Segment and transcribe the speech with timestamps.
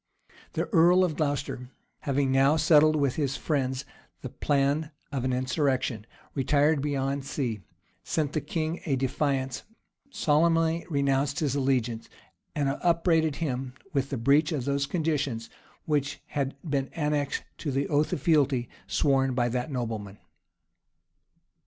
[0.53, 1.69] The earl of Glocester,
[1.99, 3.85] having now settled with his friends
[4.23, 7.59] the plan of an insurrection, retired beyond sea,
[8.03, 9.61] sent the king a defiance,
[10.09, 12.09] solemnly renounced his allegiance,
[12.55, 15.51] and upbraided him with the breach of those conditions
[15.85, 20.17] which had been annexed to the oath of fealty sworn by that nobleman.